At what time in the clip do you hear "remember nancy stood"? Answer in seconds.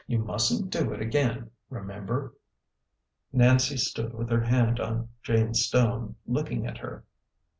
1.69-4.15